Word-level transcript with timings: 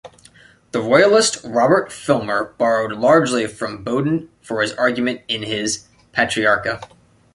The 0.71 0.81
royalist 0.81 1.37
Robert 1.43 1.91
Filmer 1.91 2.55
borrowed 2.57 2.93
largely 2.97 3.45
from 3.45 3.83
Bodin 3.83 4.29
for 4.41 4.63
his 4.63 4.73
argument 4.73 5.21
in 5.27 5.43
his 5.43 5.85
"Patriarcha". 6.11 6.81